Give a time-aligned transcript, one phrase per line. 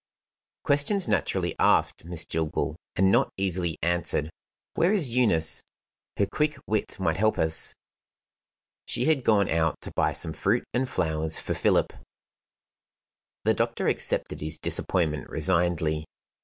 [0.63, 4.31] "Questions naturally asked, Miss Jillgall and not easily answered.
[4.73, 5.61] Where is Eunice?
[6.17, 7.75] Her quick wit might help us."
[8.87, 11.93] She had gone out to buy some fruit and flowers for Philip.
[13.43, 16.05] The doctor accepted his disappointment resignedly.